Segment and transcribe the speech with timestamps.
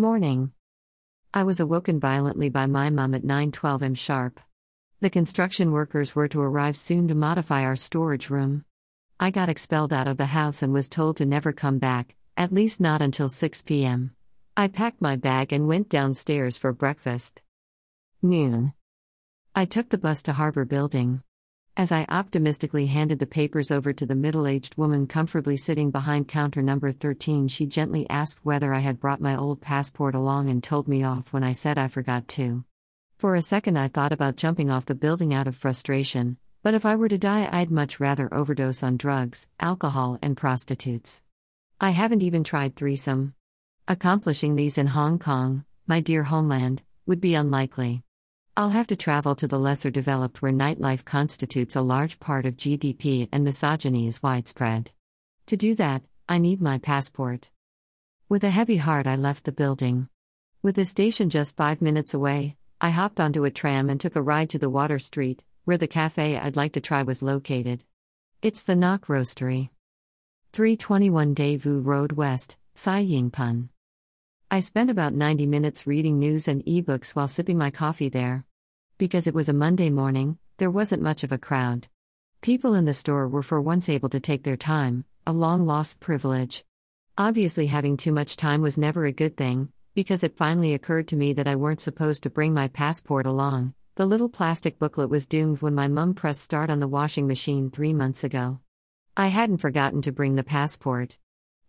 [0.00, 0.52] Morning.
[1.34, 4.40] I was awoken violently by my mum at 9:12 am sharp.
[5.00, 8.64] The construction workers were to arrive soon to modify our storage room.
[9.20, 12.50] I got expelled out of the house and was told to never come back, at
[12.50, 14.16] least not until 6 p.m.
[14.56, 17.42] I packed my bag and went downstairs for breakfast.
[18.22, 18.72] Noon.
[19.54, 21.22] I took the bus to Harbor Building.
[21.80, 26.28] As I optimistically handed the papers over to the middle aged woman comfortably sitting behind
[26.28, 30.62] counter number 13, she gently asked whether I had brought my old passport along and
[30.62, 32.64] told me off when I said I forgot to.
[33.16, 36.84] For a second, I thought about jumping off the building out of frustration, but if
[36.84, 41.22] I were to die, I'd much rather overdose on drugs, alcohol, and prostitutes.
[41.80, 43.32] I haven't even tried threesome.
[43.88, 48.02] Accomplishing these in Hong Kong, my dear homeland, would be unlikely.
[48.56, 52.56] I'll have to travel to the lesser developed where nightlife constitutes a large part of
[52.56, 54.90] GDP and misogyny is widespread.
[55.46, 57.50] To do that, I need my passport.
[58.28, 60.08] With a heavy heart, I left the building.
[60.62, 64.22] With the station just five minutes away, I hopped onto a tram and took a
[64.22, 67.84] ride to the Water Street, where the cafe I'd like to try was located.
[68.42, 69.70] It's the Knock Roastery.
[70.52, 73.70] 321 Des Voeux Road West, Sai Ying Pun.
[74.52, 78.44] I spent about 90 minutes reading news and ebooks while sipping my coffee there.
[78.98, 81.86] Because it was a Monday morning, there wasn't much of a crowd.
[82.40, 86.00] People in the store were for once able to take their time, a long lost
[86.00, 86.64] privilege.
[87.16, 91.16] Obviously, having too much time was never a good thing, because it finally occurred to
[91.16, 93.74] me that I weren't supposed to bring my passport along.
[93.94, 97.70] The little plastic booklet was doomed when my mum pressed start on the washing machine
[97.70, 98.58] three months ago.
[99.16, 101.18] I hadn't forgotten to bring the passport.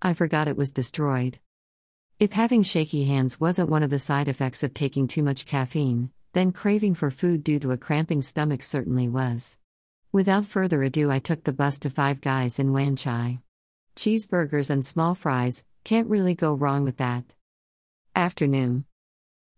[0.00, 1.40] I forgot it was destroyed.
[2.20, 6.10] If having shaky hands wasn't one of the side effects of taking too much caffeine,
[6.34, 9.56] then craving for food due to a cramping stomach certainly was.
[10.12, 13.38] Without further ado, I took the bus to Five Guys in Wan Chai.
[13.96, 17.24] Cheeseburgers and small fries, can't really go wrong with that.
[18.14, 18.84] Afternoon.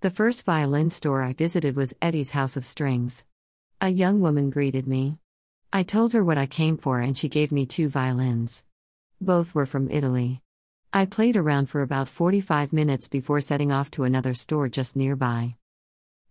[0.00, 3.26] The first violin store I visited was Eddie's House of Strings.
[3.82, 5.18] A young woman greeted me.
[5.74, 8.64] I told her what I came for and she gave me two violins.
[9.20, 10.40] Both were from Italy.
[10.92, 15.56] I played around for about 45 minutes before setting off to another store just nearby.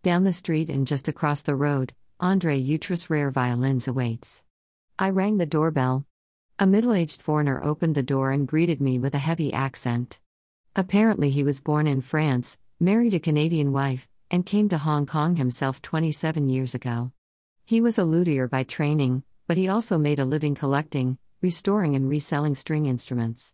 [0.02, 4.42] Down the street and just across the road, Andre Utris Rare Violins awaits.
[4.98, 6.06] I rang the doorbell.
[6.58, 10.20] A middle aged foreigner opened the door and greeted me with a heavy accent.
[10.76, 15.36] Apparently, he was born in France, married a Canadian wife, and came to Hong Kong
[15.36, 17.12] himself 27 years ago.
[17.66, 22.10] He was a luthier by training, but he also made a living collecting, restoring, and
[22.10, 23.54] reselling string instruments.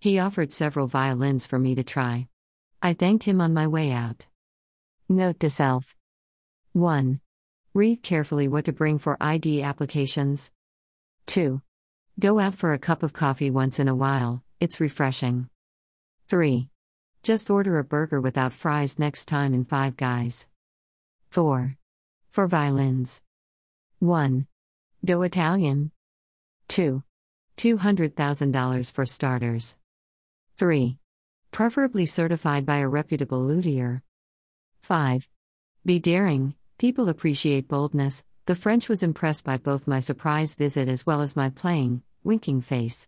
[0.00, 2.28] He offered several violins for me to try.
[2.80, 4.26] I thanked him on my way out.
[5.08, 5.96] Note to self
[6.72, 7.20] 1.
[7.74, 10.52] Read carefully what to bring for ID applications.
[11.26, 11.60] 2.
[12.20, 15.48] Go out for a cup of coffee once in a while, it's refreshing.
[16.28, 16.68] 3.
[17.24, 20.46] Just order a burger without fries next time in Five Guys.
[21.30, 21.76] 4.
[22.30, 23.22] For violins.
[23.98, 24.46] 1.
[25.04, 25.90] Go Italian.
[26.68, 27.02] 2.
[27.56, 29.77] $200,000 for starters.
[30.58, 30.98] 3.
[31.52, 34.02] Preferably certified by a reputable luthier.
[34.82, 35.28] 5.
[35.84, 38.24] Be daring, people appreciate boldness.
[38.46, 42.62] The French was impressed by both my surprise visit as well as my playing, winking
[42.62, 43.06] face.